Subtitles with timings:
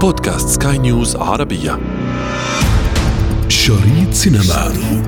[0.00, 1.78] بودكاست سكاي نيوز عربية.
[3.48, 4.42] شريط سينما.
[4.42, 5.06] شريط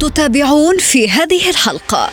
[0.00, 2.08] تتابعون في هذه الحلقة.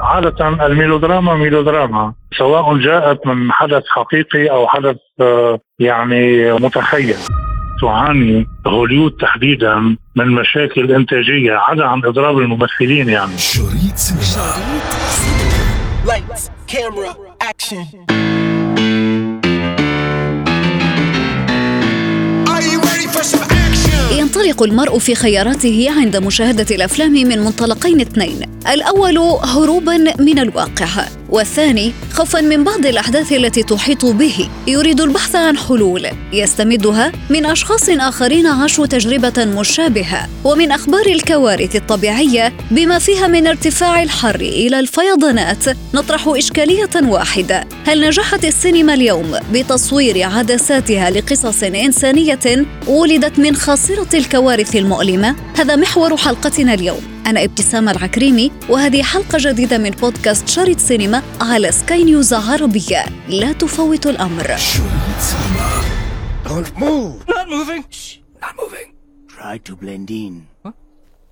[0.00, 7.16] عادة الميلودراما ميلودراما سواء جاءت من حدث حقيقي أو حدث آه، يعني متخيل.
[7.80, 13.38] تعاني هوليود تحديدا من مشاكل إنتاجية عدا عن إضراب الممثلين يعني.
[13.38, 14.52] شريط سينما.
[16.06, 17.12] Lights, camera,
[17.50, 18.27] action.
[24.28, 28.57] ينطلق المرء في خياراته عند مشاهدة الأفلام من منطلقين اثنين.
[28.68, 30.88] الأول هروبا من الواقع
[31.28, 34.48] والثاني خوفا من بعض الأحداث التي تحيط به.
[34.66, 36.06] يريد البحث عن حلول.
[36.32, 44.02] يستمدها من أشخاص آخرين عاشوا تجربة مشابهة ومن أخبار الكوارث الطبيعية بما فيها من ارتفاع
[44.02, 45.64] الحر إلى الفيضانات.
[45.94, 47.64] نطرح إشكالية واحدة.
[47.86, 56.16] هل نجحت السينما اليوم بتصوير عدساتها لقصص إنسانية ولدت من خاصرة الكوارث المؤلمة؟ هذا محور
[56.16, 57.17] حلقتنا اليوم.
[57.28, 63.52] أنا ابتسام العكريمي وهذه حلقة جديدة من بودكاست شريط سينما على سكاي نيوز عربية لا
[63.52, 64.56] تفوت الأمر
[66.48, 67.16] Don't move.
[67.34, 67.84] Not moving.
[67.90, 68.08] Shh,
[68.42, 68.88] not moving.
[69.36, 70.34] Try to blend in.
[70.62, 70.74] What,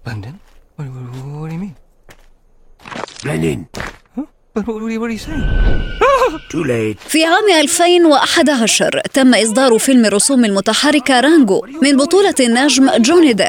[0.04, 0.16] what,
[0.76, 1.74] what do you mean?
[3.24, 3.60] Blend in.
[4.14, 5.44] What, what, what, are you- what are you saying?
[6.52, 6.98] Too late.
[7.08, 13.46] في عام 2011 تم إصدار فيلم الرسوم المتحركة رانجو من بطولة النجم جوني ديب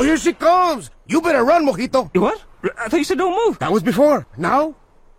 [0.00, 0.90] Oh, oh, here she comes.
[1.12, 2.00] You better run, Mojito.
[2.14, 2.38] You what?
[2.82, 3.58] I thought you said don't move.
[3.58, 4.26] That was before.
[4.38, 4.74] Now,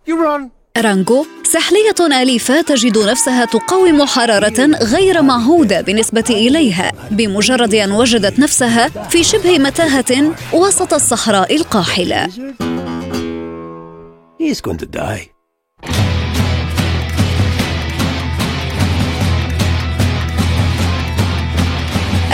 [0.06, 0.50] you run.
[0.76, 8.88] رانجو سحلية أليفة تجد نفسها تقاوم حرارة غير معهودة بالنسبة إليها بمجرد أن وجدت نفسها
[8.88, 12.28] في شبه متاهة وسط الصحراء القاحلة
[14.38, 15.31] He's going to die.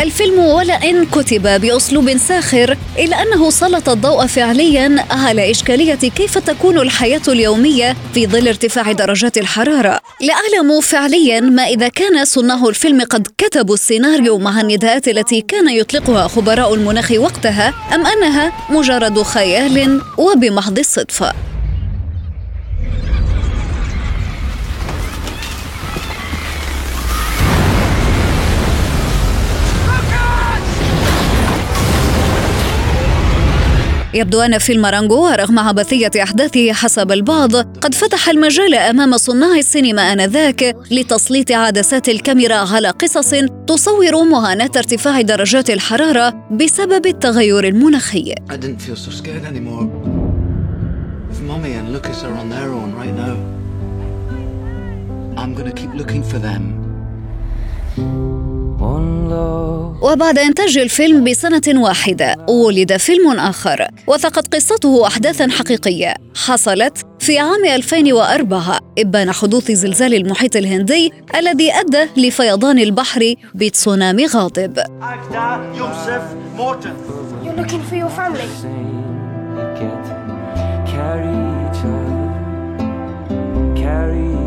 [0.02, 7.20] الفيلم ولئن كتب بأسلوب ساخر إلا أنه سلط الضوء فعليا على إشكالية كيف تكون الحياة
[7.28, 10.00] اليومية في ظل ارتفاع درجات الحرارة.
[10.20, 15.68] لا أعلم فعليا ما إذا كان صناع الفيلم قد كتبوا السيناريو مع النداءات التي كان
[15.68, 21.32] يطلقها خبراء المناخ وقتها أم أنها مجرد خيال وبمحض الصدفة.
[34.14, 40.02] يبدو أن فيلم رانجو رغم عبثية أحداثه حسب البعض قد فتح المجال أمام صناع السينما
[40.02, 43.34] آنذاك لتسليط عدسات الكاميرا على قصص
[43.66, 48.34] تصور معاناة ارتفاع درجات الحرارة بسبب التغير المناخي
[55.42, 56.62] I'm gonna keep looking for them.
[60.02, 66.14] وبعد إنتاج الفيلم بسنة واحدة ولد فيلم آخر وثقت قصته أحداثا حقيقية
[66.46, 74.78] حصلت في عام 2004 إبان حدوث زلزال المحيط الهندي الذي أدى لفيضان البحر بتسونامي غاضب.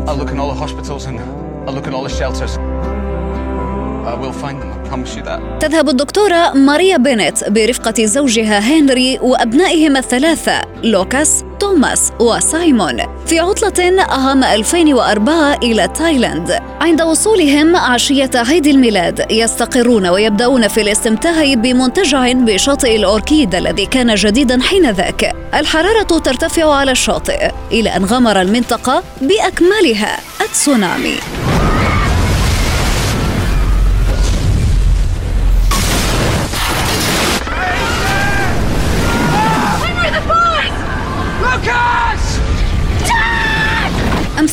[0.08, 1.18] I'll look in all the hospitals and
[1.66, 2.58] I'll look in all the shelters.
[5.60, 12.96] تذهب الدكتورة ماريا بينيت برفقة زوجها هنري وأبنائهم الثلاثة لوكاس توماس وسايمون
[13.26, 16.58] في عطلة عام 2004 إلى تايلاند.
[16.80, 24.62] عند وصولهم عشية عيد الميلاد يستقرون ويبدأون في الاستمتاع بمنتجع بشاطئ الأوركيد الذي كان جديدا
[24.62, 31.41] حينذاك الحرارة ترتفع على الشاطئ إلى أن غمر المنطقة بأكملها التسونامي.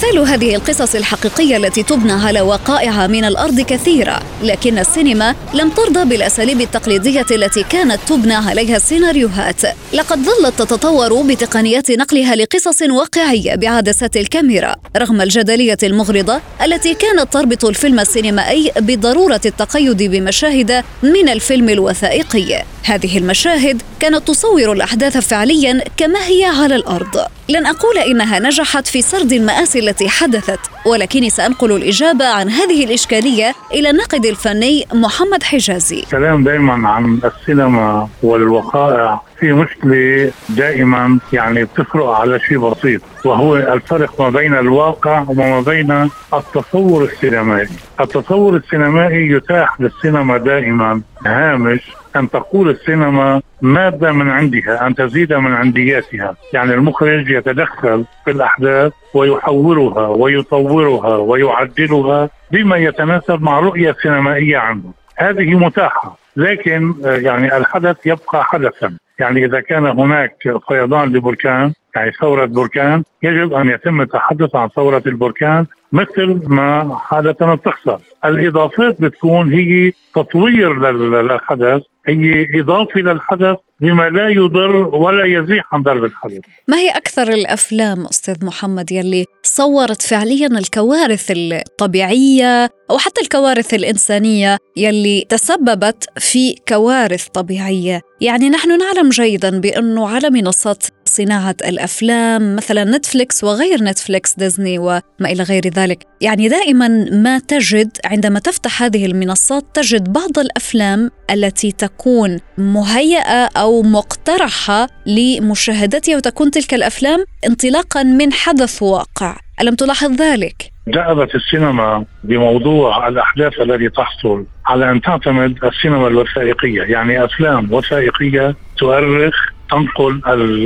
[0.09, 6.05] أمثال هذه القصص الحقيقية التي تبنى على وقائع من الأرض كثيرة، لكن السينما لم ترضى
[6.05, 9.61] بالأساليب التقليدية التي كانت تبنى عليها السيناريوهات،
[9.93, 17.65] لقد ظلت تتطور بتقنيات نقلها لقصص واقعية بعدسات الكاميرا، رغم الجدلية المغرضة التي كانت تربط
[17.65, 22.63] الفيلم السينمائي بضرورة التقيد بمشاهد من الفيلم الوثائقي.
[22.83, 29.01] هذه المشاهد كانت تصور الأحداث فعليا كما هي على الأرض لن أقول إنها نجحت في
[29.01, 36.01] سرد المآسي التي حدثت ولكني سأنقل الإجابة عن هذه الإشكالية إلى الناقد الفني محمد حجازي.
[36.11, 39.21] كلام دائما عن السينما والوقائع.
[39.39, 46.09] في مشكلة دائما يعني بتفرق على شيء بسيط وهو الفرق ما بين الواقع وما بين
[46.33, 47.69] التصور السينمائي.
[48.01, 51.81] التصور السينمائي يتاح للسينما دائما هامش
[52.15, 56.35] أن تقول السينما مادة من عندها أن تزيد من عندياتها.
[56.53, 64.89] يعني المخرج يتدخل في الأحداث ويحورها ويطورها ويعدلها بما يتناسب مع رؤية سينمائية عنده.
[65.17, 66.17] هذه متاحة.
[66.35, 68.97] لكن آه، يعني الحدث يبقى حدثا.
[69.19, 70.35] يعني إذا كان هناك
[70.67, 77.55] فيضان لبركان يعني ثورة بركان يجب أن يتم التحدث عن ثورة البركان مثل ما عادة
[77.55, 85.83] بتحصل الإضافات بتكون هي تطوير للحدث هي إضافة للحدث بما لا يضر ولا يزيح عن
[85.83, 86.39] درب الحدث.
[86.67, 94.57] ما هي أكثر الأفلام أستاذ محمد يلي صورت فعليا الكوارث الطبيعية أو حتى الكوارث الإنسانية
[94.77, 102.83] يلي تسببت في كوارث طبيعية؟ يعني نحن نعلم جيدا بأنه على منصات صناعة الأفلام مثلا
[102.83, 106.05] نتفليكس وغير نتفليكس ديزني وما إلى غير ذلك.
[106.21, 113.81] يعني دائما ما تجد عندما تفتح هذه المنصات تجد بعض الأفلام التي تكون مهيئة أو
[113.81, 119.37] مقترحة لمشاهدتها وتكون تلك الأفلام انطلاقا من حدث واقع.
[119.61, 126.81] ألم تلاحظ ذلك؟ دأبت السينما بموضوع الأحداث الذي تحصل على أن تعتمد السينما الوثائقية.
[126.81, 129.35] يعني أفلام وثائقية تؤرخ
[129.71, 130.21] تنقل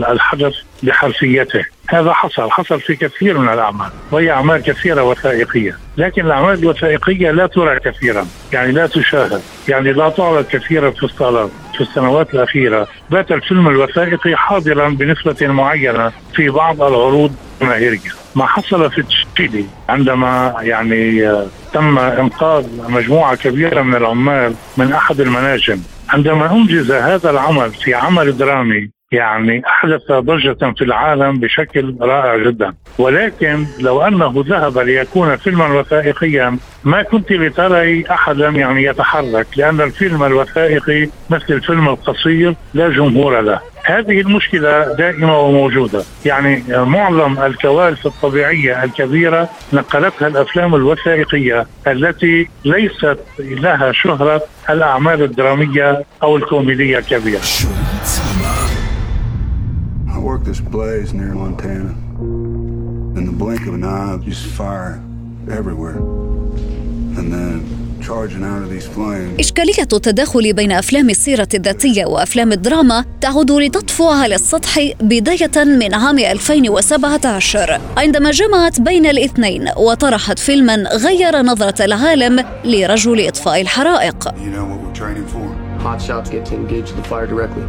[0.09, 0.53] الحدث
[0.83, 1.65] بحرفيته.
[1.89, 2.51] هذا حصل.
[2.51, 5.77] حصل في كثير من الأعمال وهي أعمال كثيرة وثائقية.
[5.97, 9.41] لكن الأعمال الوثائقية لا ترى كثيرا يعني لا تشاهد.
[9.67, 12.87] يعني لا تعرض كثيرا في الصالات في السنوات الأخيرة.
[13.09, 20.55] بات الفيلم الوثائقي حاضرا بنسبة معينة في بعض العروض الجماهيرية ما حصل في تشيلي عندما
[20.61, 21.31] يعني
[21.73, 25.79] تم إنقاذ مجموعة كبيرة من العمال من أحد المناجم.
[26.13, 32.73] عندما أنجز هذا العمل في عمل درامي يعني أحدث ضجة في العالم بشكل رائع جدا.
[32.97, 40.23] ولكن لو أنه ذهب ليكون فيلما وثائقيا ما كنت لتري احدا يعني يتحرك لأن الفيلم
[40.23, 43.72] الوثائقي مثل الفيلم القصير لا جمهور له.
[43.83, 53.91] هذه المشكلة دائمة وموجودة يعني معظم الكوارث الطبيعية الكبيرة نقلتها الأفلام الوثائقية التي ليست لها
[53.91, 57.41] شهرة الأعمال الدرامية أو الكوميدية الكبيرة
[60.07, 61.93] I worked this blaze near Montana.
[63.17, 65.01] In the blink of an eye, just fire
[65.49, 65.97] everywhere.
[67.17, 67.82] And then
[69.39, 76.19] إشكالية التداخل بين أفلام السيرة الذاتية وأفلام الدراما تعود لتطفو على السطح بداية من عام
[76.19, 84.29] 2017 عندما جمعت بين الاثنين وطرحت فيلما غير نظرة العالم لرجل إطفاء الحرائق
[85.83, 87.63] Hot shots get to engage the fire directly.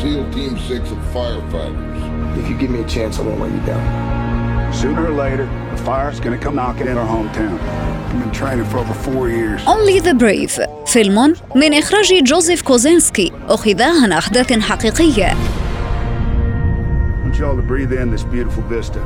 [0.00, 2.38] SEAL Team 6 of firefighters.
[2.38, 4.72] If you give me a chance, I won't let you down.
[4.72, 7.58] Sooner or later, the fire's gonna come knocking in our hometown.
[8.07, 9.61] I've been training for over four years.
[9.67, 15.33] Only the Brave فيلم من إخراج جوزيف كوزينسكي أخذ عن أحداث حقيقية.
[15.33, 18.99] I want you all to breathe in this beautiful vista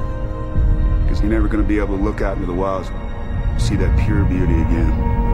[1.04, 2.90] because you're never going to be able to look out into the wilds
[3.60, 5.31] see that pure beauty again.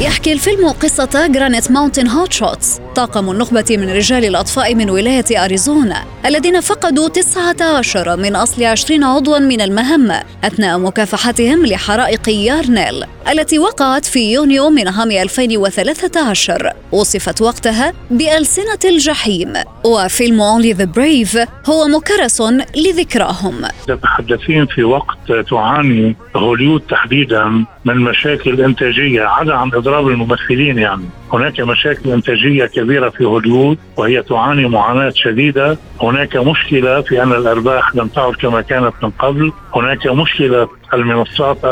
[0.00, 6.04] يحكي الفيلم قصة جرانيت ماونتن هوت شوتس طاقم النخبة من رجال الأطفاء من ولاية أريزونا
[6.26, 14.04] الذين فقدوا 19 من أصل 20 عضوا من المهمة أثناء مكافحتهم لحرائق يارنيل التي وقعت
[14.04, 19.52] في يونيو من عام 2013 وصفت وقتها بألسنة الجحيم.
[19.84, 22.40] وفيلم Only the Brave هو مكرس
[22.76, 23.62] لذكراهم.
[23.88, 25.18] تتحدثين في وقت
[25.50, 31.04] تعاني هوليود تحديدا من مشاكل إنتاجية عدا عن إضراب الممثلين يعني.
[31.32, 35.78] هناك مشاكل إنتاجية كبيرة في هوليود وهي تعاني معاناة شديدة.
[36.02, 39.52] هناك مشكلة في أن الأرباح لم تعد كما كانت من قبل.
[39.74, 41.64] هناك مشكلة المنصات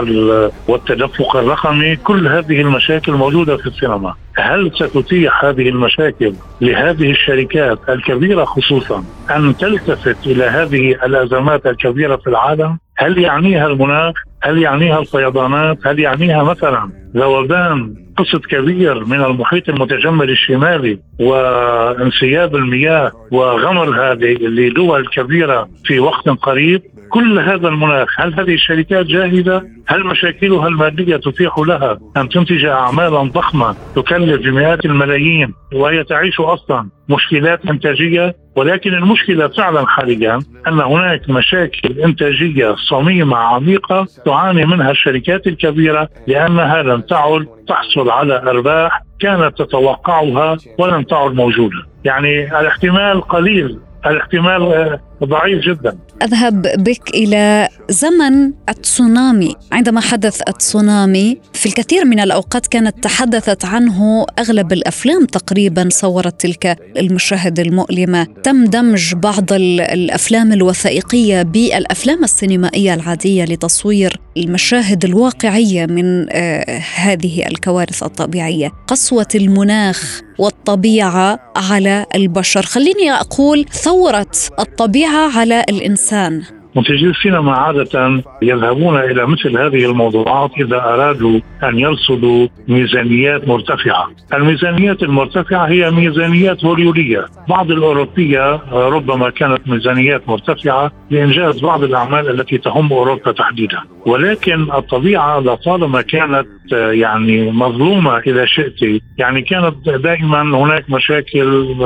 [0.69, 1.97] والتدفق الرقمي.
[1.97, 4.15] كل هذه المشاكل موجودة في السينما.
[4.39, 12.27] هل ستتيح هذه المشاكل لهذه الشركات الكبيرة خصوصا أن تلتفت إلى هذه الأزمات الكبيرة في
[12.27, 19.69] العالم؟ هل يعنيها المناخ؟ هل يعنيها الفيضانات؟ هل يعنيها مثلا ذوبان قسط كبير من المحيط
[19.69, 26.83] المتجمد الشمالي وانسياب المياه وغمر هذه لدول كبيره في وقت قريب.
[27.13, 33.23] كل هذا المناخ هل هذه الشركات جاهزة؟ هل مشاكلها المادية تتيح لها أن تنتج أعمالا
[33.23, 40.39] ضخمة تكلف بمئات الملايين وهي تعيش أصلا مشكلات إنتاجية ولكن المشكلة فعلا حاليا
[40.69, 48.43] أن هناك مشاكل إنتاجية صميمة عميقة تعاني منها الشركات الكبيرة لأنها لم تعد تحصل على
[48.43, 55.99] أرباح كانت تتوقعها ولم تعد موجودة يعني الاحتمال قليل الاحتمال آه، ضعيف جدا.
[56.23, 59.55] أذهب بك إلى زمن التسونامي.
[59.73, 66.79] عندما حدث التسونامي في الكثير من الأوقات كانت تحدثت عنه أغلب الأفلام تقريبا صورت تلك
[66.97, 68.27] المشاهد المؤلمة.
[68.43, 78.03] تم دمج بعض الأفلام الوثائقية بالأفلام السينمائية العادية لتصوير المشاهد الواقعية من آه، هذه الكوارث
[78.03, 78.71] الطبيعية.
[78.87, 82.63] قسوة المناخ والطبيعة على البشر.
[82.63, 86.43] خليني أقول ثورة الطبيعة على الإنسان.
[86.77, 94.11] منتجي السينما عادة يذهبون إلى مثل هذه الموضوعات إذا أرادوا أن يرصدوا ميزانيات مرتفعة.
[94.35, 97.27] الميزانيات المرتفعة هي ميزانيات هوليودية.
[97.49, 103.79] بعض الأوروبية ربما كانت ميزانيات مرتفعة لإنجاز بعض الأعمال التي تهم أوروبا تحديدا.
[104.07, 111.77] ولكن الطبيعة لطالما كانت يعني مظلومة إذا شئت يعني كانت دائما هناك مشاكل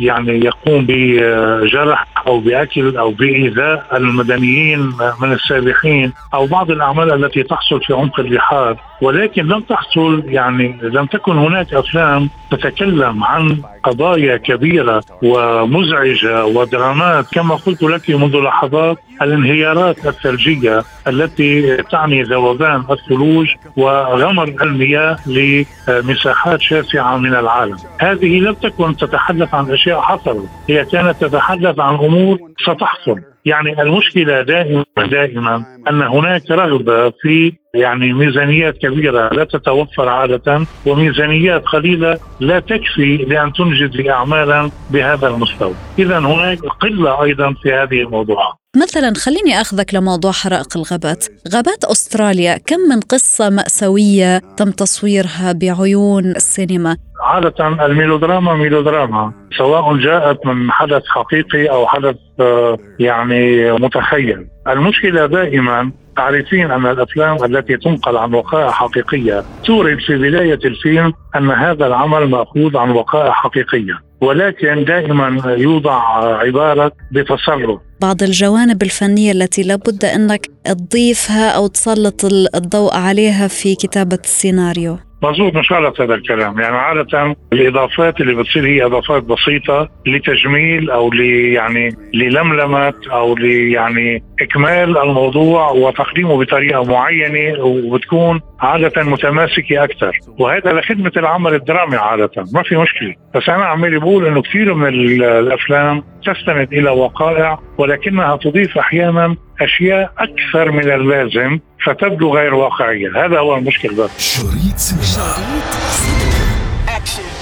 [0.00, 4.80] يعني يقوم بجرح أو بأكل أو بإيذاء المدنيين
[5.20, 8.76] من السابحين أو بعض الأعمال التي تحصل في عمق البحار.
[9.02, 17.54] ولكن لم تحصل يعني لم تكن هناك أفلام تتكلم عن قضايا كبيرة ومزعجة ودرامات كما
[17.54, 27.34] قلت لك منذ لحظات الانهيارات الثلجية التي تعني ذوبان الثلوج وغمر المياه لمساحات شاسعة من
[27.34, 27.76] العالم.
[27.98, 33.20] هذه لم تكن تتحدث عن أشياء حصلت، هي كانت تتحدث عن أمور ستحصل.
[33.48, 41.62] يعني المشكلة دائما دائما أن هناك رغبة في يعني ميزانيات كبيرة لا تتوفر عادة وميزانيات
[41.64, 48.54] قليلة لا تكفي لأن تنجز أعمالا بهذا المستوى، اذا هناك قلة أيضا في هذه الموضوعات.
[48.78, 56.24] مثلا خليني أخذك لموضوع حرائق الغابات، غابات أستراليا كم من قصة مأساوية تم تصويرها بعيون
[56.24, 64.46] السينما، عادة الميلودراما ميلودراما سواء جاءت من حدث حقيقي أو حدث آه، يعني متخيل.
[64.68, 71.50] المشكلة دائما تعرفين أن الأفلام التي تنقل عن وقائع حقيقية تورد في بداية الفيلم أن
[71.50, 76.00] هذا العمل مأخوذ عن وقائع حقيقية ولكن دائما يوضع
[76.44, 77.80] عبارة بتصرف.
[78.00, 85.07] بعض الجوانب الفنية التي لابد أنك تضيفها أو تسلط الضوء عليها في كتابة السيناريو.
[85.22, 86.60] مظبوط مش غلط هذا الكلام.
[86.60, 93.72] يعني عادة الإضافات اللي بتصير هي إضافات بسيطة لتجميل أو لي يعني للملمة أو لي
[93.72, 100.18] يعني إكمال الموضوع وتقديمه بطريقة معينة وبتكون عادة متماسكة أكثر.
[100.38, 103.14] وهذا لخدمة العمل الدرامي عادة ما في مشكلة.
[103.34, 104.88] بس أنا عمالي بقول إنه كثير من
[105.22, 113.08] الأفلام تستند إلى وقائع ولكنها تضيف أحيانا أشياء أكثر من اللازم فتبدو غير واقعية.
[113.24, 114.10] هذا هو المشكل بس.
[114.18, 115.36] شريط سينما.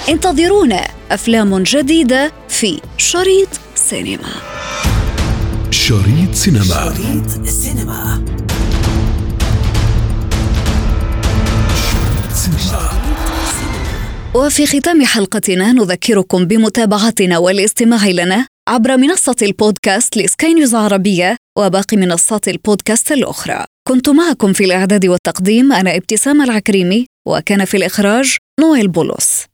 [0.08, 4.32] انتظرونا أفلام جديدة في شريط سينما.
[5.70, 6.64] شريط سينما.
[6.64, 8.22] شريط سينما.
[14.34, 22.48] وفي ختام حلقتنا نذكركم بمتابعتنا والاستماع لنا عبر منصة البودكاست لسكاي نيوز عربية وباقي منصات
[22.48, 23.64] البودكاست الأخرى.
[23.88, 29.46] كنت معكم في الإعداد والتقديم أنا إبتسام العكريمي وكان في الإخراج نويل بولس